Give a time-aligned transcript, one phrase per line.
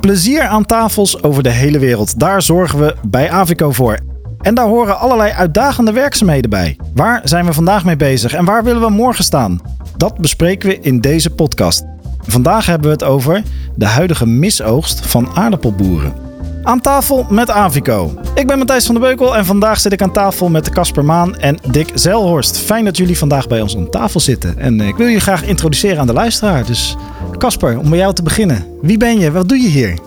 [0.00, 2.18] Plezier aan tafels over de hele wereld.
[2.18, 3.98] Daar zorgen we bij Avico voor.
[4.40, 6.76] En daar horen allerlei uitdagende werkzaamheden bij.
[6.94, 9.60] Waar zijn we vandaag mee bezig en waar willen we morgen staan?
[9.96, 11.84] Dat bespreken we in deze podcast.
[12.20, 13.42] Vandaag hebben we het over
[13.74, 16.29] de huidige misoogst van aardappelboeren.
[16.62, 18.20] Aan tafel met Avico.
[18.34, 21.36] Ik ben Matthijs van der Beukel en vandaag zit ik aan tafel met Casper Maan
[21.36, 22.58] en Dick Zelhorst.
[22.58, 24.58] Fijn dat jullie vandaag bij ons aan tafel zitten.
[24.58, 26.66] En ik wil je graag introduceren aan de luisteraar.
[26.66, 26.96] Dus
[27.38, 28.66] Casper, om bij jou te beginnen.
[28.82, 29.30] Wie ben je?
[29.30, 29.98] Wat doe je hier?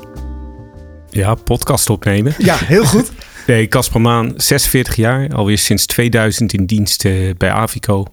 [1.10, 2.34] Ja, podcast opnemen.
[2.38, 3.12] Ja, heel goed.
[3.48, 5.30] nee, Casper Maan, 46 jaar.
[5.30, 8.06] Alweer sinds 2000 in dienst uh, bij Avico.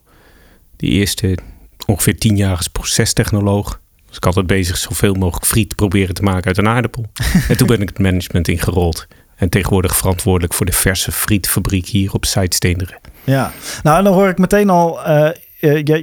[0.76, 1.38] De eerste
[1.86, 3.79] ongeveer 10 jaar als procestechnoloog.
[4.10, 7.06] Dus ik altijd bezig zoveel mogelijk friet proberen te maken uit een aardappel.
[7.48, 9.06] en toen ben ik het management ingerold.
[9.36, 12.98] En tegenwoordig verantwoordelijk voor de verse frietfabriek hier op Zuidsteenderen.
[13.24, 15.30] Ja, nou en dan hoor ik meteen al, uh,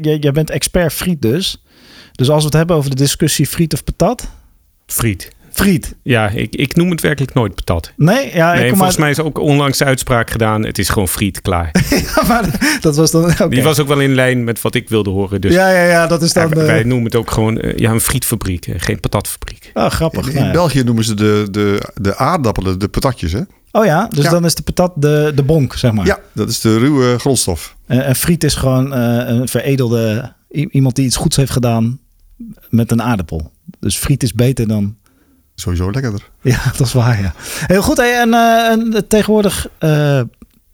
[0.02, 1.64] jij bent expert friet dus.
[2.12, 4.30] Dus als we het hebben over de discussie friet of patat.
[4.86, 5.36] Friet.
[5.58, 5.96] Friet.
[6.04, 7.94] Ja, ik, ik noem het werkelijk nooit patat.
[7.96, 10.66] Nee, ja, nee, volgens mij is ook onlangs de uitspraak gedaan.
[10.66, 11.70] Het is gewoon friet, klaar.
[12.16, 13.24] ja, maar dat was dan...
[13.24, 13.50] Okay.
[13.50, 15.42] Die was ook wel in lijn met wat ik wilde horen.
[15.42, 16.50] Dus ja, ja, ja, dat is dan...
[16.50, 19.72] Ja, wij noemen het ook gewoon uh, ja, een frietfabriek, uh, geen patatfabriek.
[19.74, 20.30] Oh, grappig.
[20.30, 23.42] In, in België noemen ze de, de, de aardappelen de patatjes, hè?
[23.72, 24.30] Oh ja, dus ja.
[24.30, 26.06] dan is de patat de, de bonk, zeg maar.
[26.06, 27.76] Ja, dat is de ruwe grondstof.
[27.86, 30.36] En, en friet is gewoon uh, een veredelde...
[30.50, 32.00] Iemand die iets goeds heeft gedaan
[32.70, 33.52] met een aardappel.
[33.80, 34.96] Dus friet is beter dan...
[35.60, 36.30] Sowieso lekkerder.
[36.42, 37.34] Ja, dat is waar, ja.
[37.68, 37.98] Heel goed.
[37.98, 40.22] Hey, en, uh, en tegenwoordig uh,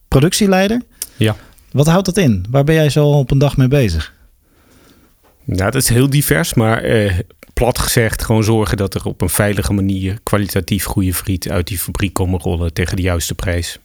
[0.08, 0.82] productieleider.
[1.16, 1.36] Ja.
[1.72, 2.46] Wat houdt dat in?
[2.50, 4.14] Waar ben jij zo op een dag mee bezig?
[5.44, 7.20] Nou, dat is heel divers, maar uh,
[7.54, 11.80] plat gezegd gewoon zorgen dat er op een veilige manier kwalitatief goede friet uit die
[11.80, 13.80] fabriek komen rollen tegen de juiste prijs.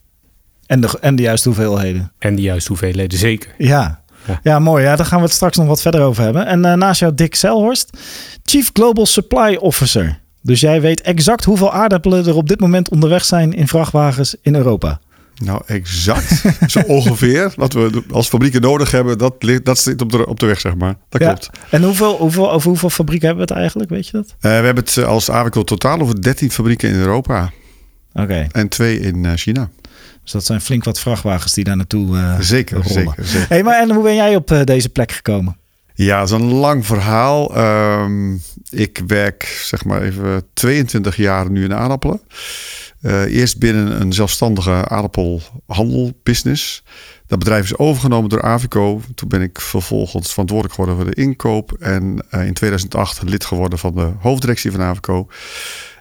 [0.67, 2.13] En de, en de juiste hoeveelheden.
[2.19, 3.55] En de juiste hoeveelheden, zeker.
[3.59, 4.41] Ja, ja.
[4.43, 4.85] ja, mooi.
[4.85, 6.47] Ja, daar gaan we het straks nog wat verder over hebben.
[6.47, 7.99] En uh, naast jou Dick Selhorst,
[8.45, 10.19] Chief Global Supply Officer.
[10.49, 14.55] Dus jij weet exact hoeveel aardappelen er op dit moment onderweg zijn in vrachtwagens in
[14.55, 15.01] Europa.
[15.45, 16.43] Nou, exact.
[16.73, 17.53] Zo ongeveer.
[17.57, 20.61] Wat we als fabrieken nodig hebben, dat, ligt, dat zit op de, op de weg,
[20.61, 20.95] zeg maar.
[21.09, 21.27] Dat ja.
[21.27, 21.51] klopt.
[21.71, 23.91] En hoeveel, hoeveel, over hoeveel fabrieken hebben we het eigenlijk?
[23.91, 24.27] Weet je dat?
[24.27, 27.53] Uh, we hebben het als Avico totaal over 13 fabrieken in Europa.
[28.13, 28.23] Oké.
[28.23, 28.49] Okay.
[28.53, 29.69] En twee in uh, China.
[30.23, 32.93] Dus dat zijn flink wat vrachtwagens die daar naartoe uh, zeker, rollen.
[32.93, 33.49] Zeker, zeker.
[33.49, 35.57] Hey, maar en hoe ben jij op uh, deze plek gekomen?
[35.99, 37.59] Ja, dat is een lang verhaal.
[38.03, 42.21] Um, ik werk zeg maar even 22 jaar nu in aardappelen.
[43.03, 46.85] Uh, eerst binnen een zelfstandige aardappelhandelbusiness.
[47.27, 49.01] Dat bedrijf is overgenomen door Avico.
[49.15, 51.73] Toen ben ik vervolgens verantwoordelijk geworden voor de inkoop.
[51.73, 55.29] En uh, in 2008 lid geworden van de hoofddirectie van Avico.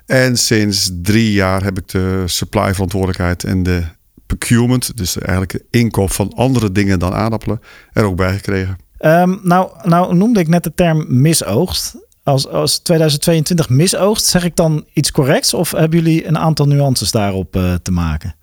[0.06, 3.84] En sinds drie jaar heb ik de supply verantwoordelijkheid en de
[4.26, 4.98] procurement.
[4.98, 7.62] Dus eigenlijk de inkoop van andere dingen dan aardappelen
[7.94, 8.86] er ook bij gekregen.
[9.00, 11.96] Um, nou, nou noemde ik net de term misoogst.
[12.24, 15.54] Als, als 2022 misoogst, zeg ik dan iets corrects?
[15.54, 18.36] Of hebben jullie een aantal nuances daarop uh, te maken?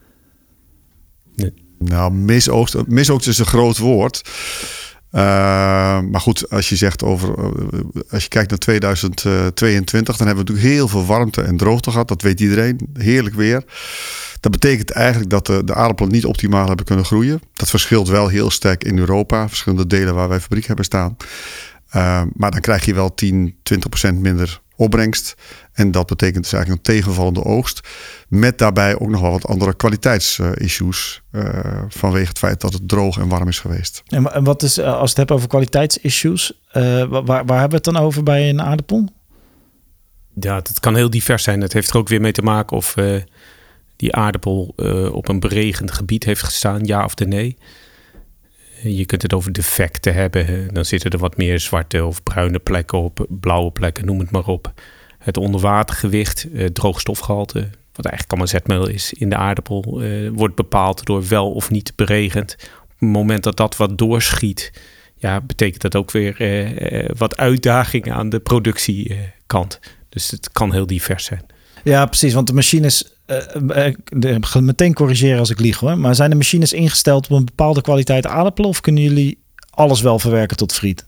[1.34, 1.52] Nee.
[1.78, 4.22] Nou, misoogst, misoogst is een groot woord.
[5.14, 5.20] Uh,
[6.00, 7.80] maar goed, als je zegt over, uh,
[8.10, 12.08] als je kijkt naar 2022, dan hebben we natuurlijk heel veel warmte en droogte gehad.
[12.08, 12.88] Dat weet iedereen.
[12.92, 13.64] Heerlijk weer.
[14.40, 17.40] Dat betekent eigenlijk dat de, de aardappelen niet optimaal hebben kunnen groeien.
[17.52, 19.48] Dat verschilt wel heel sterk in Europa.
[19.48, 21.16] Verschillende delen waar wij fabriek hebben staan.
[22.32, 25.34] Maar dan krijg je wel 10, 20 procent minder opbrengst.
[25.72, 27.88] En dat betekent dus eigenlijk een tegenvallende oogst.
[28.28, 31.22] Met daarbij ook nog wel wat andere kwaliteitsissues.
[31.32, 34.02] Uh, vanwege het feit dat het droog en warm is geweest.
[34.06, 37.96] En wat is, als het hebt over kwaliteitsissues, uh, waar, waar hebben we het dan
[37.96, 39.08] over bij een aardappel?
[40.40, 41.60] Ja, het kan heel divers zijn.
[41.60, 43.20] Het heeft er ook weer mee te maken of uh,
[43.96, 47.56] die aardappel uh, op een beregend gebied heeft gestaan, ja of nee.
[48.84, 50.74] Je kunt het over defecten hebben.
[50.74, 54.46] Dan zitten er wat meer zwarte of bruine plekken op, blauwe plekken, noem het maar
[54.46, 54.72] op.
[55.18, 57.58] Het onderwatergewicht, uh, droogstofgehalte,
[57.92, 61.92] wat eigenlijk allemaal zetmeel is in de aardappel, uh, wordt bepaald door wel of niet
[61.96, 62.56] beregend.
[62.82, 64.72] Op het moment dat dat wat doorschiet,
[65.14, 69.80] ja, betekent dat ook weer uh, wat uitdagingen aan de productiekant.
[70.08, 71.46] Dus het kan heel divers zijn.
[71.84, 72.34] Ja, precies.
[72.34, 73.12] Want de machines.
[73.26, 75.98] Uh, uh, meteen corrigeren als ik lieg hoor.
[75.98, 78.68] Maar zijn de machines ingesteld op een bepaalde kwaliteit aardappelen?
[78.70, 79.38] Of kunnen jullie
[79.70, 81.06] alles wel verwerken tot friet?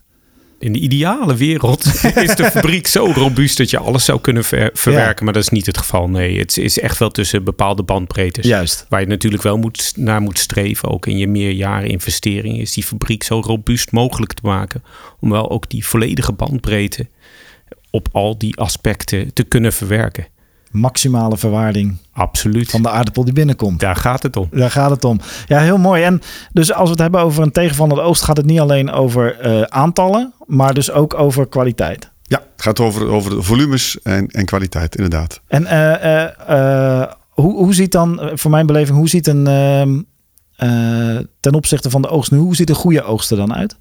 [0.59, 1.85] In de ideale wereld
[2.25, 5.15] is de fabriek zo robuust dat je alles zou kunnen ver verwerken.
[5.17, 5.23] Ja.
[5.23, 6.09] Maar dat is niet het geval.
[6.09, 8.45] Nee, het is echt wel tussen bepaalde bandbreedtes.
[8.45, 8.85] Juist.
[8.89, 10.89] Waar je natuurlijk wel moet, naar moet streven.
[10.89, 14.83] Ook in je meerjaren investering is die fabriek zo robuust mogelijk te maken.
[15.19, 17.07] Om wel ook die volledige bandbreedte
[17.89, 20.27] op al die aspecten te kunnen verwerken
[20.79, 22.69] maximale verwaarding Absoluut.
[22.69, 23.79] van de aardappel die binnenkomt.
[23.79, 24.47] Daar gaat het om.
[24.51, 25.19] Daar gaat het om.
[25.47, 26.03] Ja, heel mooi.
[26.03, 26.21] En
[26.51, 29.61] dus als we het hebben over een tegenvallende oogst, gaat het niet alleen over uh,
[29.61, 32.11] aantallen, maar dus ook over kwaliteit.
[32.21, 35.41] Ja, het gaat over, over volumes en, en kwaliteit, inderdaad.
[35.47, 39.99] En uh, hoe, hoe ziet dan, voor mijn beleving, hoe ziet een ehm,
[41.39, 43.77] ten opzichte van de oogst nu, hoe ziet een goede oogst er dan uit?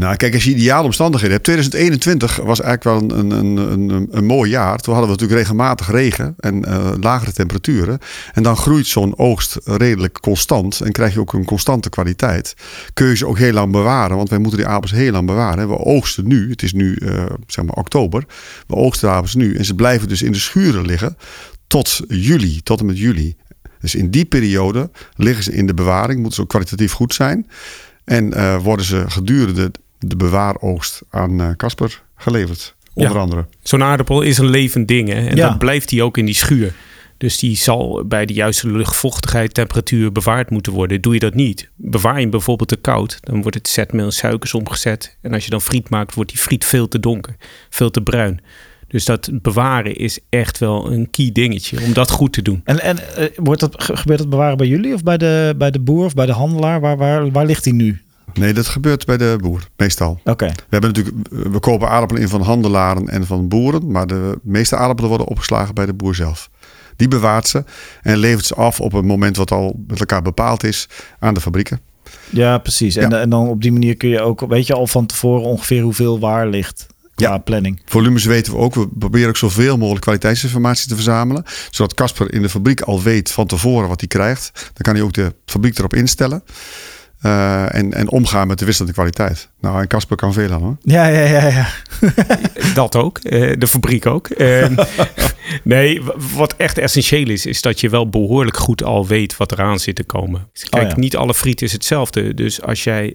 [0.00, 1.44] Nou, kijk, als je ideale omstandigheden hebt.
[1.44, 4.78] 2021 was eigenlijk wel een, een, een, een mooi jaar.
[4.78, 7.98] Toen hadden we natuurlijk regelmatig regen en uh, lagere temperaturen.
[8.32, 10.80] En dan groeit zo'n oogst redelijk constant.
[10.80, 12.54] En krijg je ook een constante kwaliteit.
[12.94, 14.16] Kun je ze ook heel lang bewaren.
[14.16, 15.68] Want wij moeten die appels heel lang bewaren.
[15.68, 18.24] We oogsten nu, het is nu uh, zeg maar oktober.
[18.66, 19.56] We oogsten de appels nu.
[19.56, 21.16] En ze blijven dus in de schuren liggen
[21.66, 23.36] tot juli, tot en met juli.
[23.80, 26.16] Dus in die periode liggen ze in de bewaring.
[26.16, 27.46] Moeten ze ook kwalitatief goed zijn.
[28.04, 29.70] En uh, worden ze gedurende
[30.06, 32.74] de bewaaroogst aan Casper uh, geleverd.
[32.94, 33.46] Onder andere.
[33.62, 35.08] Zo'n aardappel is een levend ding.
[35.08, 35.26] Hè?
[35.26, 35.48] En ja.
[35.48, 36.74] dan blijft hij ook in die schuur.
[37.16, 41.00] Dus die zal bij de juiste luchtvochtigheid, temperatuur bewaard moeten worden.
[41.00, 44.12] Doe je dat niet, bewaar je hem bijvoorbeeld te koud, dan wordt het zetmeel in
[44.12, 45.16] suikers omgezet.
[45.20, 47.36] En als je dan friet maakt, wordt die friet veel te donker,
[47.70, 48.40] veel te bruin.
[48.88, 52.60] Dus dat bewaren is echt wel een key dingetje om dat goed te doen.
[52.64, 55.80] En, en uh, wordt dat, gebeurt dat bewaren bij jullie of bij de, bij de
[55.80, 56.80] boer of bij de handelaar?
[56.80, 58.00] Waar, waar, waar ligt die nu?
[58.34, 60.20] Nee, dat gebeurt bij de boer, meestal.
[60.24, 60.46] Oké.
[60.46, 64.76] We hebben natuurlijk, we kopen aardappelen in van handelaren en van boeren, maar de meeste
[64.76, 66.50] aardappelen worden opgeslagen bij de boer zelf.
[66.96, 67.64] Die bewaart ze
[68.02, 70.88] en levert ze af op een moment wat al met elkaar bepaald is
[71.18, 71.80] aan de fabrieken.
[72.30, 72.96] Ja, precies.
[72.96, 73.20] En, ja.
[73.20, 76.18] en dan op die manier kun je ook, weet je al van tevoren ongeveer hoeveel
[76.18, 77.38] waar ligt qua ja.
[77.38, 77.80] planning.
[77.84, 78.74] Volumes weten we ook.
[78.74, 81.44] We proberen ook zoveel mogelijk kwaliteitsinformatie te verzamelen.
[81.70, 84.50] Zodat Casper in de fabriek al weet van tevoren wat hij krijgt.
[84.54, 86.42] Dan kan hij ook de fabriek erop instellen.
[87.22, 89.48] Uh, en, en omgaan met de wisselende kwaliteit.
[89.60, 90.76] Nou, en Casper kan veel aan hoor.
[90.82, 91.46] Ja, ja, ja.
[91.46, 91.68] ja.
[92.74, 93.18] dat ook.
[93.22, 94.28] Uh, de fabriek ook.
[94.36, 94.66] Uh,
[95.62, 96.00] nee,
[96.34, 99.96] wat echt essentieel is, is dat je wel behoorlijk goed al weet wat eraan zit
[99.96, 100.48] te komen.
[100.70, 100.96] Kijk, oh, ja.
[100.96, 102.34] niet alle friet is hetzelfde.
[102.34, 103.14] Dus als jij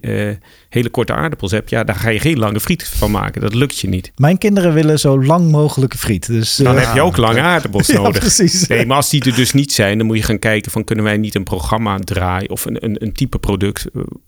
[0.69, 3.41] hele korte aardappels hebt, ja, daar ga je geen lange friet van maken.
[3.41, 4.11] Dat lukt je niet.
[4.15, 6.27] Mijn kinderen willen zo lang mogelijke friet.
[6.27, 8.13] Dus, dan heb je ook lange aardappels nodig.
[8.13, 8.67] Ja, precies.
[8.67, 11.05] Nee, maar als die er dus niet zijn, dan moet je gaan kijken van kunnen
[11.05, 13.87] wij niet een programma draaien of een, een, een type product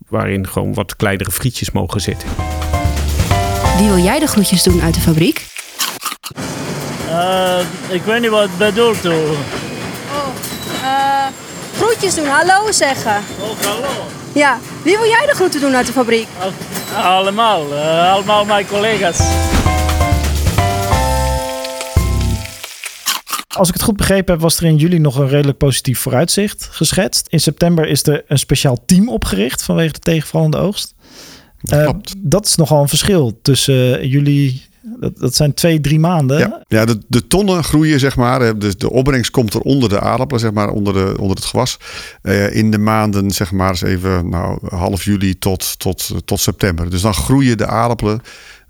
[0.10, 2.30] waarin gewoon wat kleinere frietjes mogen zitten.
[3.78, 5.46] Wie wil jij de groetjes doen uit de fabriek?
[7.10, 9.06] Uh, ik weet niet wat bedoelt.
[9.06, 9.12] Oh,
[10.84, 11.25] uh,
[11.78, 13.24] groetjes doen, hallo zeggen.
[13.40, 13.88] Oh, hallo.
[14.34, 16.28] Ja, wie wil jij de groeten doen uit de fabriek?
[16.96, 19.19] Allemaal, uh, allemaal mijn collega's.
[23.57, 26.69] Als ik het goed begrepen heb, was er in juli nog een redelijk positief vooruitzicht
[26.71, 27.27] geschetst.
[27.30, 30.95] In september is er een speciaal team opgericht vanwege de tegenvallende oogst.
[31.74, 34.65] Uh, dat is nogal een verschil tussen uh, jullie.
[35.00, 36.39] Dat, dat, zijn twee, drie maanden.
[36.39, 38.59] Ja, ja de, de, tonnen groeien, zeg maar.
[38.59, 41.77] Dus de opbrengst komt er onder de aardappelen, zeg maar, onder, de, onder het gewas.
[42.24, 46.89] Uh, in de maanden, zeg maar, eens even nou, half juli tot, tot, tot september.
[46.89, 48.21] Dus dan groeien de aardappelen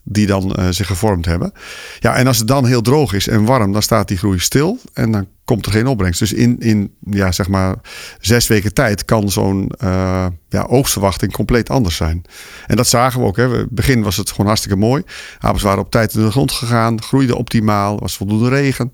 [0.09, 1.51] die dan uh, zich gevormd hebben.
[1.99, 4.79] Ja, en als het dan heel droog is en warm, dan staat die groei stil
[4.93, 6.19] en dan komt er geen opbrengst.
[6.19, 7.75] Dus in, in ja, zeg maar
[8.19, 12.21] zes weken tijd kan zo'n uh, ja, oogstverwachting compleet anders zijn.
[12.67, 13.37] En dat zagen we ook.
[13.37, 13.45] Hè.
[13.45, 15.03] In het begin was het gewoon hartstikke mooi.
[15.39, 18.91] Appels waren op tijd in de grond gegaan, groeiden optimaal, was voldoende regen.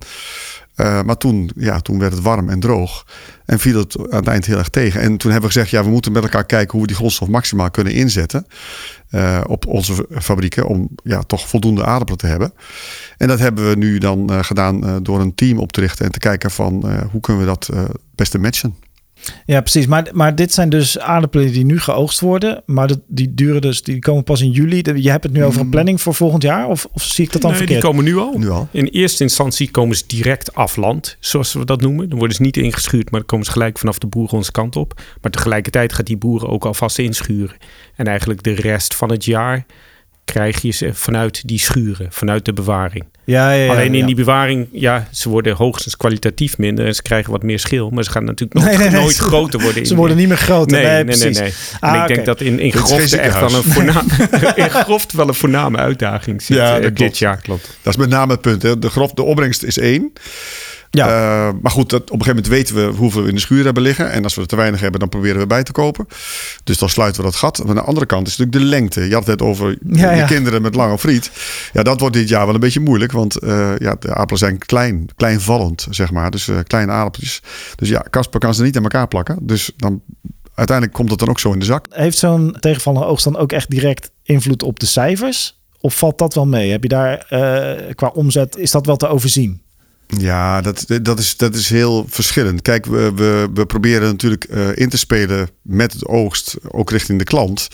[0.75, 3.05] Uh, maar toen, ja, toen werd het warm en droog.
[3.45, 5.01] En viel het aan het eind heel erg tegen.
[5.01, 7.27] En toen hebben we gezegd, ja, we moeten met elkaar kijken hoe we die grondstof
[7.27, 8.47] maximaal kunnen inzetten.
[9.11, 10.67] Uh, op onze fabrieken.
[10.67, 12.53] Om ja, toch voldoende aardappelen te hebben.
[13.17, 16.05] En dat hebben we nu dan uh, gedaan door een team op te richten.
[16.05, 17.69] En te kijken van hoe kunnen we dat
[18.15, 18.75] beste matchen.
[19.45, 19.87] Ja, precies.
[19.87, 22.63] Maar, maar dit zijn dus aardappelen die nu geoogst worden.
[22.65, 24.81] Maar dat, die duren dus, die komen pas in juli.
[24.95, 25.71] Je hebt het nu over een mm.
[25.71, 26.67] planning voor volgend jaar?
[26.67, 27.81] Of, of zie ik dat dan nee, verkeerd?
[27.81, 28.37] Die komen nu al.
[28.37, 28.67] nu al.
[28.71, 32.09] In eerste instantie komen ze direct af land, zoals we dat noemen.
[32.09, 34.75] Dan worden ze niet ingeschuurd, maar dan komen ze gelijk vanaf de boeren onze kant
[34.75, 35.01] op.
[35.21, 37.55] Maar tegelijkertijd gaat die boeren ook alvast inschuren.
[37.95, 39.65] En eigenlijk de rest van het jaar
[40.25, 43.05] krijg je ze vanuit die schuren, vanuit de bewaring.
[43.25, 47.01] Ja, ja, ja, Alleen in die bewaring, ja, ze worden hoogstens kwalitatief minder en ze
[47.01, 49.85] krijgen wat meer schil, maar ze gaan natuurlijk nog, nee, nee, nooit groter worden.
[49.85, 50.77] Ze worden niet meer groter.
[50.77, 51.41] Nee, nee, nee, nee.
[51.41, 51.53] nee.
[51.79, 54.09] Ah, en ik denk dat in, in Groft echt wel een voorname,
[54.55, 57.41] in Groft wel een voorname uitdaging zit ja, uh, dit jaar.
[57.41, 57.77] Klopt.
[57.81, 58.61] Dat is met name het punt.
[58.61, 58.79] Hè.
[58.79, 60.11] De, grof, de opbrengst is één.
[60.97, 61.07] Ja.
[61.07, 63.63] Uh, maar goed, dat, op een gegeven moment weten we hoeveel we in de schuur
[63.63, 64.11] hebben liggen.
[64.11, 66.07] En als we er te weinig hebben, dan proberen we bij te kopen.
[66.63, 67.57] Dus dan sluiten we dat gat.
[67.57, 69.07] Maar aan de andere kant is natuurlijk de lengte.
[69.07, 70.25] Je had het over ja, de ja.
[70.25, 71.31] kinderen met lange friet.
[71.73, 73.11] Ja, dat wordt dit jaar wel een beetje moeilijk.
[73.11, 76.31] Want uh, ja, de aardappelen zijn klein, kleinvallend, zeg maar.
[76.31, 77.41] Dus uh, kleine aardappeltjes.
[77.75, 79.37] Dus ja, Kasper kan ze niet aan elkaar plakken.
[79.41, 80.01] Dus dan
[80.53, 81.85] uiteindelijk komt het dan ook zo in de zak.
[81.89, 85.61] Heeft zo'n tegenvallende oogst dan ook echt direct invloed op de cijfers?
[85.79, 86.71] Of valt dat wel mee?
[86.71, 87.25] Heb je daar
[87.95, 89.62] qua omzet, is dat wel te overzien?
[90.07, 92.61] Ja, dat, dat, is, dat is heel verschillend.
[92.61, 97.19] Kijk, we, we, we proberen natuurlijk uh, in te spelen met het oogst, ook richting
[97.19, 97.67] de klant.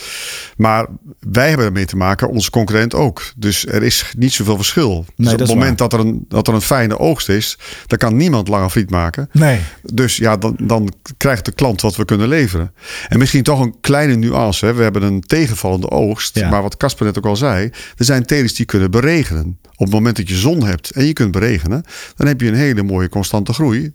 [0.58, 0.88] Maar
[1.20, 3.24] wij hebben ermee te maken, onze concurrent ook.
[3.36, 5.06] Dus er is niet zoveel verschil.
[5.16, 7.58] Nee, dus op het moment dat er, een, dat er een fijne oogst is,
[7.88, 9.30] dan kan niemand lange friet maken.
[9.32, 9.60] Nee.
[9.94, 12.74] Dus ja, dan, dan krijgt de klant wat we kunnen leveren.
[13.08, 14.66] En misschien toch een kleine nuance.
[14.66, 14.74] Hè.
[14.74, 16.36] We hebben een tegenvallende oogst.
[16.36, 16.50] Ja.
[16.50, 19.58] Maar wat Casper net ook al zei, er zijn telers die kunnen beregenen.
[19.76, 21.84] Op het moment dat je zon hebt en je kunt beregenen,
[22.20, 23.94] dan heb je een hele mooie constante groei.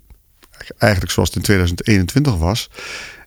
[0.78, 2.70] Eigenlijk zoals het in 2021 was.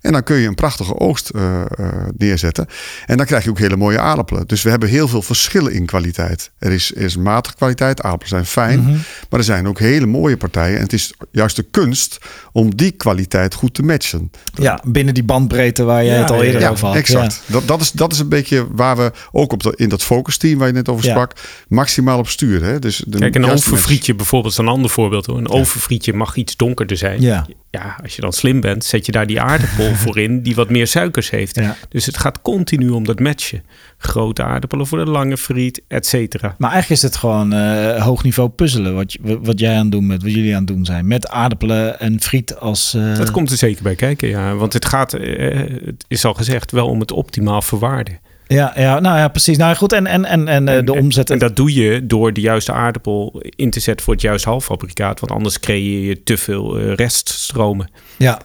[0.01, 1.87] En dan kun je een prachtige oogst uh, uh,
[2.17, 2.67] neerzetten.
[3.05, 4.47] En dan krijg je ook hele mooie aardappelen.
[4.47, 6.51] Dus we hebben heel veel verschillen in kwaliteit.
[6.59, 8.79] Er is, er is matige kwaliteit, aardappelen zijn fijn.
[8.79, 8.91] Mhm.
[9.29, 10.75] Maar er zijn ook hele mooie partijen.
[10.77, 12.17] En het is juist de kunst
[12.51, 14.31] om die kwaliteit goed te matchen.
[14.53, 16.95] Ja, binnen die bandbreedte waar je Ja, het al eerder Ja, over had.
[16.95, 17.41] exact.
[17.45, 20.57] Dat, dat, is, dat is een beetje waar we ook op de, in dat focusteam
[20.57, 21.11] waar je net over Ja.
[21.11, 21.31] sprak,
[21.67, 22.67] maximaal op sturen.
[22.69, 22.79] Hè?
[22.79, 25.25] Dus de Kijk, een overfrietje bijvoorbeeld is een ander voorbeeld.
[25.25, 25.37] Hoor.
[25.37, 27.21] Een overfrietje mag iets donkerder zijn.
[27.21, 27.45] Ja.
[27.69, 30.69] Ja, als je dan slim bent, zet je daar die aardappel voor in die wat
[30.69, 31.55] meer suikers heeft.
[31.55, 31.75] Ja.
[31.89, 33.63] Dus het gaat continu om dat matchen.
[33.97, 36.55] Grote aardappelen voor de lange friet, et cetera.
[36.57, 40.07] Maar eigenlijk is het gewoon eh, hoog niveau puzzelen wat, wat jij aan het doen
[40.07, 41.07] bent, wat jullie aan het doen zijn.
[41.07, 42.93] Met aardappelen en friet als...
[42.93, 44.55] eh, Dat komt er zeker bij kijken, ja.
[44.55, 48.19] Want het gaat, eh, het is al gezegd, wel om het optimaal verwaarden.
[48.47, 49.57] ja, ja, nou ja, precies.
[49.57, 51.29] Nou goed, en, en, en, en de omzet...
[51.29, 55.19] En dat doe je door de juiste aardappel in te zetten voor het juiste halffabrikaat.
[55.19, 57.89] Want anders creëer je te veel reststromen.
[58.17, 58.39] Ja,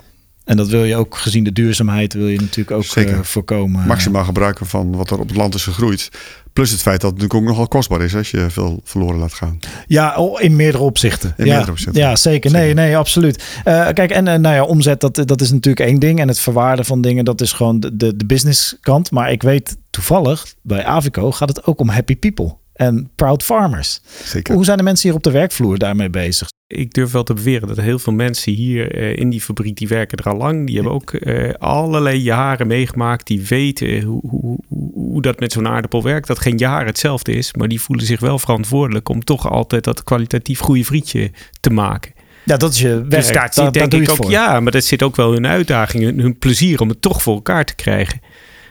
[0.44, 3.14] en dat wil je ook gezien de duurzaamheid wil je natuurlijk ook Zeker.
[3.14, 3.86] eh, voorkomen.
[3.86, 6.08] maximaal gebruiken van wat er op het land is gegroeid.
[6.52, 9.32] Plus het feit dat het natuurlijk ook nogal kostbaar is als je veel verloren laat
[9.34, 9.58] gaan.
[9.86, 11.34] Ja, in meerdere opzichten.
[11.36, 12.02] In ja, meerdere opzichten.
[12.02, 12.50] Ja, zeker.
[12.50, 12.74] Nee, Zeker.
[12.74, 13.44] nee, absoluut.
[13.64, 16.20] Eh, kijk, en eh, nou ja, omzet, dat, dat is natuurlijk één ding.
[16.20, 19.10] En het verwaarden van dingen, dat is gewoon de, de, de businesskant.
[19.10, 22.56] Maar ik weet toevallig, bij Avico gaat het ook om happy people.
[22.72, 24.00] En proud farmers.
[24.24, 24.54] Zeker.
[24.54, 26.48] Hoe zijn de mensen hier op de werkvloer daarmee bezig?
[26.74, 29.88] Ik durf wel te beweren dat heel veel mensen hier eh, in die fabriek, die
[29.88, 30.66] werken er al lang.
[30.66, 33.26] Die hebben ook eh, allerlei jaren meegemaakt.
[33.26, 34.58] Die weten hoe, hoe,
[34.92, 36.26] hoe, dat met zo'n aardappel werkt.
[36.26, 37.54] Dat geen jaar hetzelfde is.
[37.54, 42.12] Maar die voelen zich wel verantwoordelijk om toch altijd dat kwalitatief goede frietje te maken.
[42.44, 43.10] Ja, dat is je werk.
[43.10, 44.30] Dus daar zit daar denk ik ook, voor.
[44.30, 47.34] ja, maar dat zit ook wel hun uitdaging, hun, hun plezier om het toch voor
[47.34, 48.20] elkaar te krijgen.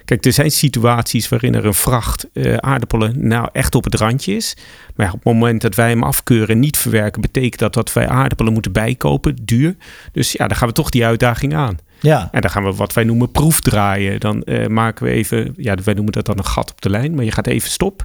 [0.06, 4.36] Kijk, er zijn situaties waarin er een vracht eh, aardappelen nou echt op het randje
[4.36, 4.58] is.
[4.96, 8.08] Maar op het moment dat wij hem afkeuren en niet verwerken, betekent dat dat wij
[8.08, 9.76] aardappelen moeten bijkopen, duur.
[10.12, 11.78] Dus ja, dan gaan we toch die uitdaging aan.
[12.00, 14.20] Ja, En dan gaan we wat wij noemen proefdraaien.
[14.20, 17.16] Dan eh, maken we even, ja, wij noemen dat dan een gat op de lijn,
[17.16, 18.04] maar je gaat even stop.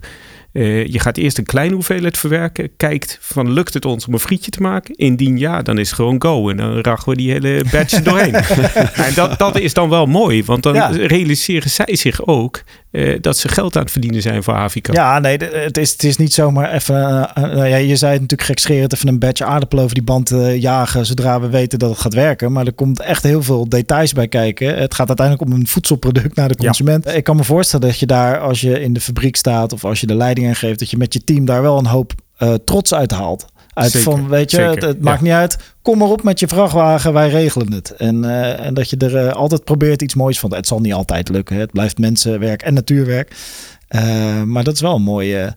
[0.56, 2.70] Eh, je gaat eerst een kleine hoeveelheid verwerken.
[2.76, 4.94] Kijkt van lukt het ons om een frietje te maken?
[4.94, 6.48] Indien ja, dan is het gewoon go.
[6.50, 8.34] En dan rachen we die hele batch doorheen.
[9.06, 10.44] en dat, dat is dan wel mooi.
[10.44, 10.86] Want dan Ja.
[10.88, 12.62] realiseren zij zich ook
[12.96, 14.92] eh, dat ze geld aan het verdienen zijn voor Avica.
[14.92, 16.94] Ja, nee, het is, het is niet zomaar even.
[16.96, 20.04] eh, eh, nou ja, je zei het natuurlijk gekscherend, even een batch aardappelen over die
[20.04, 21.06] band jagen.
[21.06, 22.52] zodra we weten dat het gaat werken.
[22.52, 24.76] Maar er komt echt heel veel details bij kijken.
[24.78, 26.64] Het gaat uiteindelijk om een voedselproduct naar de Ja.
[26.64, 27.06] consument.
[27.14, 30.00] Ik kan me voorstellen dat je daar, als je in de fabriek staat of als
[30.00, 32.12] je de leiding aan geeft, dat je met je team daar wel een hoop
[32.64, 33.46] trots uit haalt.
[33.76, 35.02] Uit Zeker, van, weet je, zeker, het, het ja.
[35.02, 35.58] maakt niet uit.
[35.82, 37.90] Kom maar op met je vrachtwagen, wij regelen het.
[37.90, 40.54] En, eh, en dat je er eh, altijd probeert iets moois van.
[40.54, 41.54] Het zal niet altijd lukken.
[41.54, 41.60] Hè.
[41.60, 43.36] Het blijft mensenwerk en natuurwerk.
[43.88, 45.56] Eh, maar dat is wel een mooie.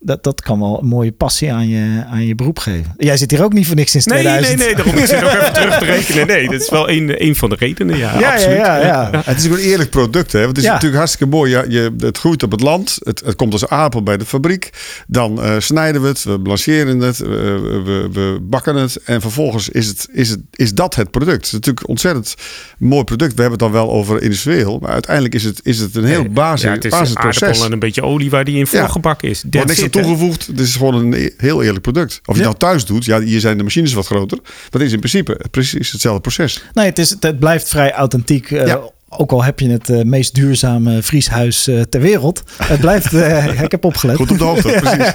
[0.00, 2.94] Dat, dat kan wel een mooie passie aan je, aan je beroep geven.
[2.96, 4.58] Jij zit hier ook niet voor niks sinds Nee, 2000.
[4.58, 6.26] nee, nee, daarom ik zit nog even terug te rekenen.
[6.26, 7.96] Nee, dat is wel een, een van de redenen.
[7.96, 8.56] Ja, Ja, ja, absoluut.
[8.56, 9.10] ja, ja.
[9.24, 10.32] Het is ook een eerlijk product.
[10.32, 10.38] Hè?
[10.38, 10.70] Want het is Ja.
[10.72, 11.50] natuurlijk hartstikke mooi.
[11.50, 12.96] Ja, je, het groeit op het land.
[13.02, 14.70] Het, het komt als aardappel bij de fabriek.
[15.06, 16.24] Dan eh, snijden we het.
[16.24, 17.18] We blancheren het.
[17.18, 18.96] We, we, we bakken het.
[19.04, 21.36] En vervolgens is, het, is, het, is dat het product.
[21.36, 22.34] Het is natuurlijk een ontzettend
[22.78, 23.34] mooi product.
[23.34, 24.78] We hebben het dan wel over industrieel.
[24.78, 27.42] Maar uiteindelijk is het, is het een heel basis, Ja, het is basisproces.
[27.42, 28.78] aardappel en een beetje olie waar die in Ja.
[28.80, 29.44] voorgebakken is.
[29.50, 30.46] That's toegevoegd.
[30.46, 32.20] Het is gewoon een e- heel eerlijk product.
[32.24, 32.48] Of je Ja.
[32.48, 33.04] het nou thuis doet.
[33.04, 34.38] Ja, hier zijn de machines wat groter.
[34.70, 36.62] Dat is in principe precies hetzelfde proces.
[36.72, 38.50] Nee, het, is, het blijft vrij authentiek.
[38.50, 38.80] eh, Ja.
[39.10, 42.42] Ook al heb je het eh, meest duurzame vrieshuis eh, ter wereld.
[42.62, 44.16] Het blijft, eh, ik heb opgelet.
[44.16, 45.12] Goed op de hoogte, precies.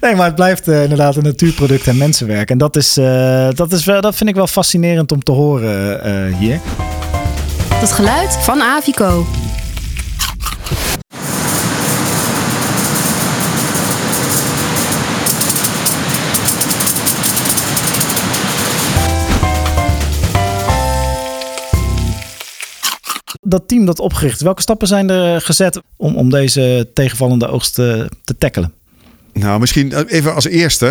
[0.00, 2.50] Nee, maar het blijft inderdaad een natuurproduct en mensenwerk.
[2.50, 6.04] En dat, is, eh, dat, is wel, dat vind ik wel fascinerend om te horen
[6.04, 6.60] eh, hier.
[7.74, 9.26] Het geluid van Avico.
[23.48, 28.10] Dat team dat opgericht, welke stappen zijn er gezet om, om deze tegenvallende oogst te,
[28.24, 28.72] te tackelen?
[29.32, 30.86] Nou, misschien even als eerste.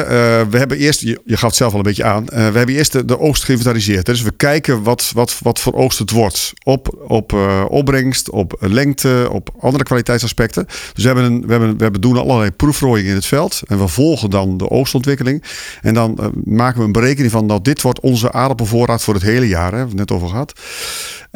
[0.50, 2.26] We hebben eerst, je, je, gaf het zelf al een beetje aan.
[2.26, 4.06] We hebben eerst de, de oogst geïnventariseerd.
[4.06, 6.54] Dus we kijken wat, wat, wat voor oogst het wordt.
[6.64, 7.34] Op, op
[7.70, 10.66] opbrengst, op lengte, op andere kwaliteitsaspecten.
[10.66, 13.62] Dus we hebben, een, we hebben, we hebben doen allerlei proefrooiingen in het veld.
[13.68, 15.44] En we volgen dan de oogstontwikkeling.
[15.82, 19.48] En dan maken we een berekening van dat dit wordt onze aardappelvoorraad voor het hele
[19.48, 19.72] jaar.
[19.72, 20.54] Hè, we het net over gehad.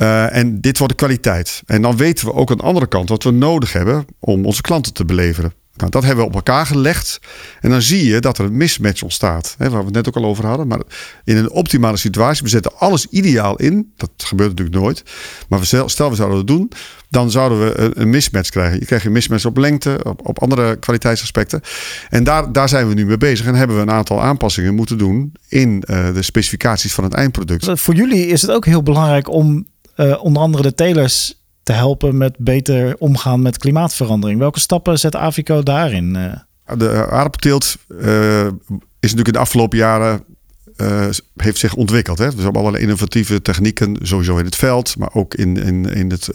[0.01, 1.61] En dit wordt de kwaliteit.
[1.65, 4.61] En dan weten we ook aan de andere kant wat we nodig hebben om onze
[4.61, 5.53] klanten te beleveren.
[5.75, 7.19] Nou, dat hebben we op elkaar gelegd.
[7.59, 9.55] En dan zie je dat er een mismatch ontstaat.
[9.57, 10.67] Hè, waar we het net ook al over hadden.
[10.67, 10.81] Maar
[11.23, 13.91] in een optimale situatie, we zetten alles ideaal in.
[13.97, 15.03] Dat gebeurt natuurlijk nooit.
[15.49, 16.71] Maar stel, we zouden dat doen.
[17.09, 18.79] Dan zouden we een mismatch krijgen.
[18.79, 21.61] Je krijgt een mismatch op lengte, op, op andere kwaliteitsaspecten.
[22.09, 23.45] En daar, daar zijn we nu mee bezig.
[23.45, 27.79] En hebben we een aantal aanpassingen moeten doen in uh, de specificaties van het eindproduct.
[27.79, 29.65] Voor jullie is het ook heel belangrijk om
[29.95, 31.33] uh, onder andere de telers
[31.63, 34.39] te helpen met beter omgaan met klimaatverandering.
[34.39, 36.15] Welke stappen zet Avico daarin?
[36.15, 36.77] Eh?
[36.77, 38.51] De aardappelteelt uh, is
[38.99, 40.23] natuurlijk in de afgelopen jaren
[41.35, 42.17] heeft zich ontwikkeld.
[42.17, 42.25] Hè?
[42.25, 46.11] Dus we hebben allerlei innovatieve technieken, sowieso in het veld, maar ook in, in, in
[46.11, 46.29] het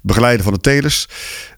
[0.00, 1.08] begeleiden van de telers.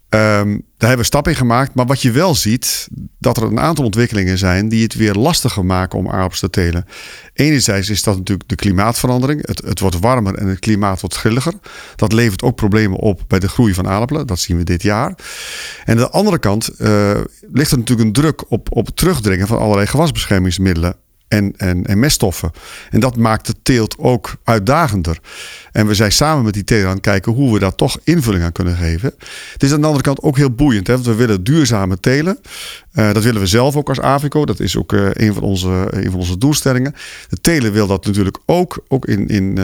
[0.09, 1.75] Um, daar hebben we stappen in gemaakt.
[1.75, 5.65] Maar wat je wel ziet, dat er een aantal ontwikkelingen zijn die het weer lastiger
[5.65, 6.85] maken om aardappels te telen.
[7.33, 9.47] Enerzijds is dat natuurlijk de klimaatverandering.
[9.47, 11.55] Het, het wordt warmer en het klimaat wordt grilliger.
[11.97, 14.27] Dat levert ook problemen op bij de groei van aardappelen.
[14.27, 15.09] Dat zien we dit jaar.
[15.85, 17.21] En aan de andere kant uh,
[17.53, 20.97] ligt er natuurlijk een druk op, op het terugdringen van allerlei gewasbeschermingsmiddelen
[21.29, 22.51] en, en, en meststoffen.
[22.91, 25.19] En dat maakt de teelt ook uitdagender.
[25.73, 28.45] En we zijn samen met die teler aan het kijken hoe we daar toch invulling
[28.45, 29.15] aan kunnen geven.
[29.53, 30.87] Het is aan de andere kant ook heel boeiend.
[30.87, 30.93] Hè?
[30.93, 32.39] Want we willen duurzame telen.
[32.93, 34.45] Uh, dat willen we zelf ook als Avico.
[34.45, 36.95] Dat is ook uh, een, van onze, een van onze doelstellingen.
[37.29, 39.59] De teler wil dat natuurlijk ook, ook in, in,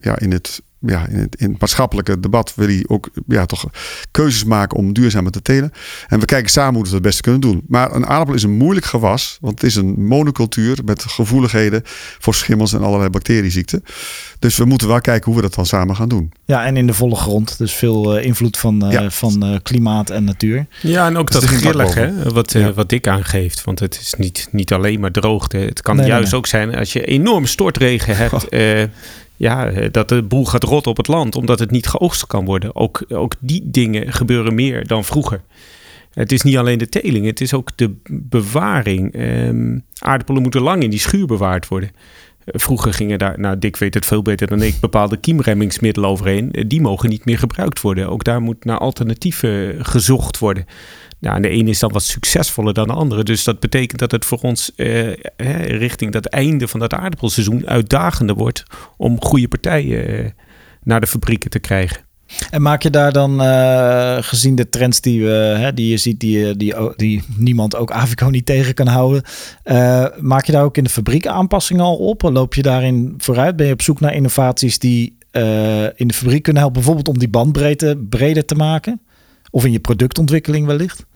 [0.00, 3.70] ja, in het ja, in het, in het maatschappelijke debat wil hij ook ja, toch
[4.10, 5.72] keuzes maken om duurzamer te telen.
[6.08, 7.62] En we kijken samen hoe we het het beste kunnen doen.
[7.68, 11.82] Maar een aardappel is een moeilijk gewas, want het is een monocultuur met gevoeligheden
[12.18, 13.84] voor schimmels en allerlei bacterieziekten.
[14.38, 16.32] Dus we moeten wel kijken hoe we dat dan samen gaan doen.
[16.44, 17.58] Ja, en in de volle grond.
[17.58, 19.10] Dus veel uh, invloed van, uh, ja.
[19.10, 20.66] van uh, klimaat en natuur.
[20.82, 22.72] Ja, en ook dus dat grillig, hè, wat, ja.
[22.72, 23.64] wat Dick aangeeft.
[23.64, 25.56] Want het is niet, niet alleen maar droogte.
[25.56, 26.40] Het kan nee, juist nee, nee.
[26.40, 28.48] ook zijn als je enorm stortregen hebt
[29.38, 32.44] ja, eh, dat de boel gaat rot op het land, omdat het niet geoogst kan
[32.44, 32.76] worden.
[32.76, 35.40] Ook, ook die dingen gebeuren meer dan vroeger.
[36.12, 39.14] Het is niet alleen de teling, het is ook de bewaring.
[39.14, 41.90] Um, aardappelen moeten lang in die schuur bewaard worden.
[42.52, 46.52] Eh, vroeger gingen daar, nou Dick weet het veel beter dan ik, bepaalde kiemremmingsmiddelen overheen.
[46.52, 48.08] Eh, die mogen niet meer gebruikt worden.
[48.08, 50.66] Ook daar moet naar alternatieven gezocht worden.
[51.20, 53.22] Nou, de ene is dan wat succesvoller dan de andere.
[53.22, 55.12] Dus dat betekent dat het voor ons eh,
[55.66, 58.62] richting dat einde van dat aardappelseizoen uitdagender wordt
[58.96, 60.30] om goede partijen eh,
[60.82, 62.07] naar de fabrieken te krijgen.
[62.50, 66.20] En maak je daar dan, uh, gezien de trends die, we, hè, die je ziet,
[66.20, 69.22] die, die, die niemand ook Avico niet tegen kan houden,
[69.64, 72.22] uh, maak je daar ook in de fabriek aanpassingen al op?
[72.22, 73.56] Loop je daarin vooruit?
[73.56, 75.16] Ben je op zoek naar innovaties die
[75.94, 79.00] in de fabriek kunnen helpen, bijvoorbeeld om die bandbreedte breder te maken?
[79.50, 81.06] Of in je productontwikkeling wellicht?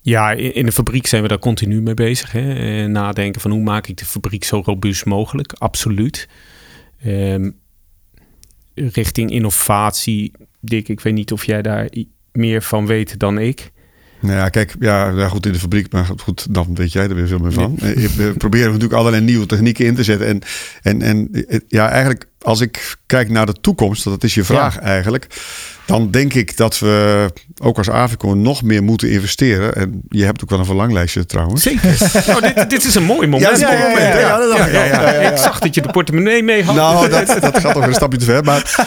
[0.00, 2.32] Ja, in de fabriek zijn we daar continu mee bezig.
[2.32, 2.88] Hè?
[2.88, 5.52] Nadenken van hoe maak ik de fabriek zo robuust mogelijk.
[5.52, 6.28] Absoluut.
[7.06, 7.56] Um,
[8.74, 11.88] richting innovatie, Dick, ik weet niet of jij daar
[12.32, 13.72] meer van weet dan ik.
[14.20, 17.14] Nou ja, kijk, ja, ja, goed in de fabriek, maar goed, dan weet jij er
[17.14, 17.76] weer veel meer van.
[17.76, 20.26] We proberen natuurlijk allerlei nieuwe technieken in te zetten.
[20.26, 20.40] En,
[20.82, 24.80] en, en ja, eigenlijk als ik kijk naar de toekomst, dat is je vraag ja.
[24.80, 25.26] eigenlijk.
[25.86, 27.30] Dan denk ik dat we
[27.62, 29.74] ook als Avico nog meer moeten investeren.
[29.74, 31.62] En je hebt ook wel een verlanglijstje trouwens.
[31.62, 31.96] Zeker.
[32.26, 33.58] nou, dit, dit, is een mooi moment.
[33.58, 36.74] Ja, ja, ja, ja, ja Ik zag dat je de portemonnee mee had.
[36.74, 38.44] Nou, dat, dat gaat nog een stapje te ver.
[38.44, 38.86] Maar,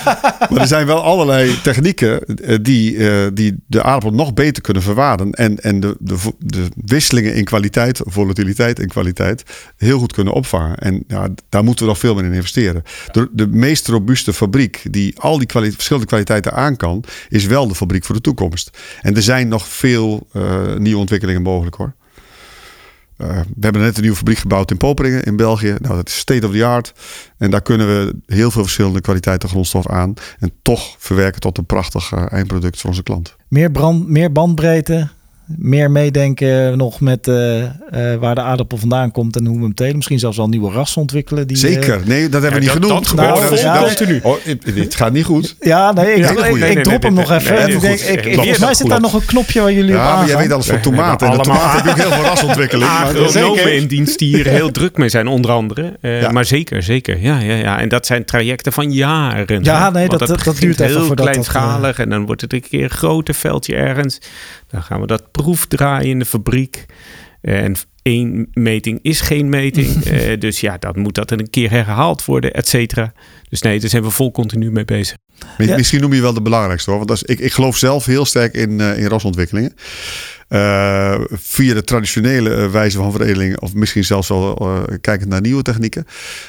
[0.50, 2.20] maar er zijn wel allerlei technieken
[2.62, 5.32] die, uh, die de aardappel nog beter kunnen verwaarden.
[5.32, 9.44] En, en de, de, de wisselingen in kwaliteit, volatiliteit en kwaliteit
[9.78, 10.78] heel goed kunnen opvangen.
[10.78, 12.84] En ja, daar moeten we nog veel meer in investeren.
[13.12, 17.76] De, de meest robuuste fabriek die al die verschillende kwaliteiten aan kan, is wel de
[17.76, 18.78] fabriek voor de toekomst.
[19.02, 21.94] En er zijn nog veel uh, nieuwe ontwikkelingen mogelijk hoor.
[23.18, 25.76] Uh, we hebben net een nieuwe fabriek gebouwd in Poperingen in België.
[25.80, 26.94] Nou, dat is state of the art.
[27.38, 30.14] En daar kunnen we heel veel verschillende kwaliteiten grondstof aan.
[30.40, 33.36] En toch verwerken tot een prachtig uh, eindproduct voor onze klant.
[33.48, 35.10] Meer, brand, meer bandbreedte,
[35.48, 37.68] meer meedenken nog met uh, uh,
[38.20, 39.96] waar de aardappel vandaan komt en hoe we hem telen.
[39.96, 41.48] Misschien zelfs wel nieuwe rassen ontwikkelen.
[41.48, 42.02] Die, Zeker.
[42.06, 43.06] Nee, dat hebben we ja, niet genoemd.
[43.06, 44.20] Dat, nou, dat, ja, continu.
[44.24, 44.36] Oh,
[44.76, 45.56] het gaat niet goed.
[45.60, 47.70] Ja, nee, ik, ja, ik, drop hem nog even.
[47.70, 50.28] ik denk, ik, volgens mij zit daar nog een knopje waar jullie ja, op maar
[50.28, 51.28] jij weet alles van tomaten.
[51.28, 52.90] En de tomaten hebben ook heel veel rasontwikkeling.
[53.04, 55.98] Agronomen in dienst die hier heel druk mee zijn, onder andere.
[56.02, 57.20] Uh, maar zeker, zeker.
[57.20, 57.80] Ja, ja, ja.
[57.80, 59.64] En dat zijn trajecten van jaren.
[59.64, 62.00] Ja, nee, dat, dat, duurt even heel kleinschalig.
[62.00, 64.20] En dan wordt het een keer een groter veldje ergens.
[64.68, 66.86] Dan gaan we dat proefdraaien in de fabriek.
[67.42, 70.06] En één meting is geen meting.
[70.06, 73.14] uh, dus ja, dan moet dat een keer herhaald worden, et cetera.
[73.50, 75.18] Dus nee, daar zijn we vol continu mee bezig.
[75.58, 75.76] Ja.
[75.76, 77.00] Misschien noem je wel de belangrijkste hoor.
[77.00, 79.74] Want dat is, ik, ik geloof zelf heel sterk in, uh, in rasontwikkelingen.
[80.50, 85.62] Uh, via de traditionele wijze van veredeling, of misschien zelfs wel uh, kijkend naar nieuwe
[85.62, 86.06] technieken.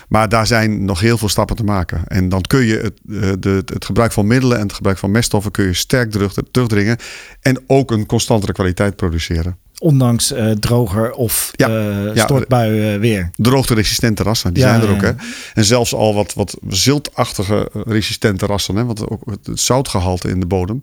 [0.09, 2.03] Maar daar zijn nog heel veel stappen te maken.
[2.07, 5.51] En dan kun je het, de, het gebruik van middelen en het gebruik van meststoffen
[5.51, 6.97] kun je sterk terug, terugdringen.
[7.41, 9.57] En ook een constantere kwaliteit produceren.
[9.79, 13.31] Ondanks uh, droger of ja, uh, ja, stortbui uh, weer.
[13.37, 15.03] Droogte-resistente rassen, die ja, zijn er ook.
[15.03, 15.13] Hè?
[15.55, 18.77] En zelfs al wat, wat ziltachtige resistente rassen.
[18.77, 18.85] Hè?
[18.85, 20.79] Want ook het zoutgehalte in de bodem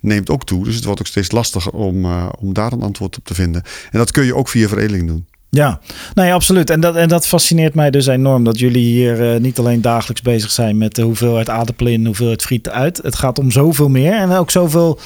[0.00, 0.64] neemt ook toe.
[0.64, 2.06] Dus het wordt ook steeds lastiger om,
[2.38, 3.62] om daar een antwoord op te vinden.
[3.90, 5.26] En dat kun je ook via veredeling doen.
[5.50, 5.80] Ja,
[6.14, 6.70] nee, absoluut.
[6.70, 8.44] En dat, en dat fascineert mij dus enorm.
[8.44, 12.42] Dat jullie hier uh, niet alleen dagelijks bezig zijn met de hoeveelheid aardappelen in, hoeveelheid
[12.42, 13.00] friet uit.
[13.02, 14.12] Het gaat om zoveel meer.
[14.12, 14.98] En ook zoveel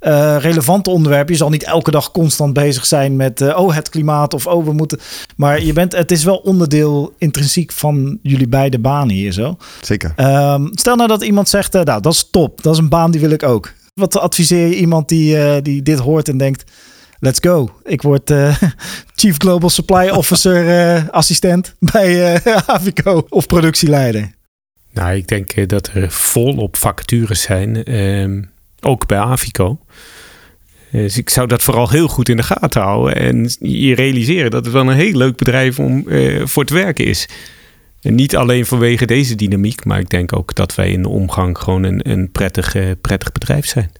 [0.00, 1.32] uh, relevante onderwerpen.
[1.32, 4.64] Je zal niet elke dag constant bezig zijn met uh, oh het klimaat of oh
[4.64, 4.98] we moeten.
[5.36, 9.56] Maar je bent, het is wel onderdeel intrinsiek van jullie beide banen hier zo.
[9.80, 10.12] Zeker.
[10.16, 13.10] Um, stel nou dat iemand zegt, uh, nou dat is top, dat is een baan
[13.10, 13.72] die wil ik ook.
[13.94, 16.70] Wat adviseer je iemand die, die dit hoort en denkt,
[17.18, 17.70] let's go.
[17.84, 18.32] Ik word
[19.14, 20.64] Chief Global Supply Officer
[21.10, 24.30] assistent bij Avico of productieleider.
[24.92, 27.94] Nou, ik denk dat er volop vacatures zijn.
[27.94, 28.49] Um
[28.80, 29.78] ook bij Avico.
[30.90, 33.16] Dus ik zou dat vooral heel goed in de gaten houden.
[33.16, 37.04] En je realiseren dat het wel een heel leuk bedrijf om uh, voor te werken
[37.04, 37.28] is.
[38.00, 41.58] En niet alleen vanwege deze dynamiek, maar ik denk ook dat wij in de omgang
[41.58, 43.90] gewoon een, een prettig, prettig bedrijf zijn.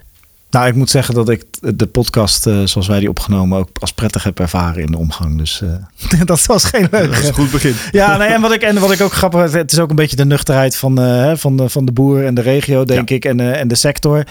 [0.50, 3.92] Nou, ik moet zeggen dat ik de podcast uh, zoals wij die opgenomen ook als
[3.92, 5.38] prettig heb ervaren in de omgang.
[5.38, 7.10] Dus uh, dat was geen leuk.
[7.10, 7.74] Dat is een goed begin.
[7.90, 9.96] Ja, nee, en, wat ik, en wat ik ook grappig vind, het is ook een
[9.96, 13.14] beetje de nuchterheid van, uh, van, de, van de boer en de regio, denk ja.
[13.14, 14.24] ik, en, en de sector.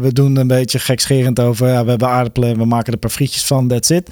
[0.00, 3.10] we doen een beetje gekscherend over, ja, we hebben aardappelen, we maken er een paar
[3.10, 4.10] frietjes van, that's it.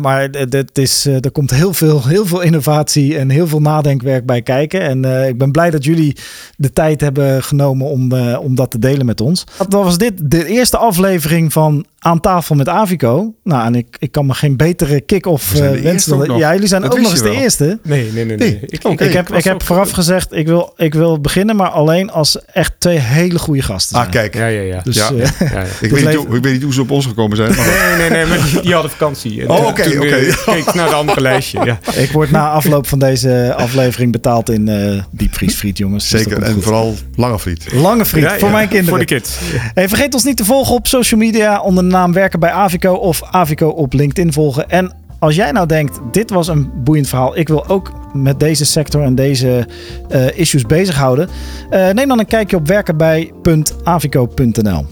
[0.00, 4.42] Maar het is, er komt heel veel, heel veel innovatie en heel veel nadenkwerk bij
[4.42, 4.80] kijken.
[4.80, 6.16] En ik ben blij dat jullie
[6.56, 9.44] de tijd hebben genomen om, om dat te delen met ons.
[9.56, 13.34] Dat was dit de eerste aflevering van Aan tafel met Avico.
[13.44, 16.18] Nou, en ik, ik kan me geen betere kick-off uh, wensen.
[16.18, 17.78] Dan, ja, jullie zijn dat ook nog eens de eerste.
[17.82, 18.36] Nee, nee, nee.
[18.36, 18.36] nee.
[18.36, 18.60] nee.
[18.66, 22.10] Ik, okay, ik, heb, ik heb vooraf gezegd, ik wil, ik wil beginnen, maar alleen
[22.10, 24.06] als echt twee hele goede gasten zijn.
[24.06, 24.34] Ah, kijk.
[24.34, 24.80] Ja, ja, ja.
[24.82, 25.10] Dus, ja.
[25.12, 25.64] Uh, ja, ja.
[25.80, 27.56] Ik, weet niet hoe, ik weet niet hoe ze op ons gekomen zijn.
[27.56, 29.45] Maar nee, nee, nee, maar die, die hadden vakantie.
[29.46, 30.06] En, oh, oké, okay, oké.
[30.06, 30.34] Okay.
[30.44, 31.64] Kijk naar de andere lijstje.
[31.64, 31.78] Ja.
[32.02, 36.08] Ik word na afloop van deze aflevering betaald in uh, diepvriesfriet, jongens.
[36.08, 36.62] Zeker, dus en goed.
[36.62, 37.72] vooral lange friet.
[37.72, 38.88] Lange friet, voor mijn kinderen.
[38.88, 39.38] Voor de kids.
[39.74, 42.92] Hey, vergeet ons niet te volgen op social media onder de naam Werken bij Avico
[42.92, 44.70] of Avico op LinkedIn volgen.
[44.70, 48.64] En als jij nou denkt, dit was een boeiend verhaal, ik wil ook met deze
[48.64, 49.68] sector en deze
[50.10, 51.28] uh, issues bezighouden,
[51.70, 54.86] uh, neem dan een kijkje op werkenbij.avico.nl.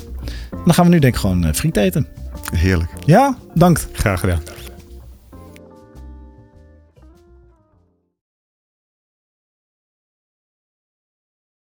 [0.64, 2.06] Dan gaan we nu denk ik gewoon uh, friet eten.
[2.56, 2.90] Heerlijk.
[3.04, 3.86] Ja, dank.
[3.92, 4.40] Graag gedaan.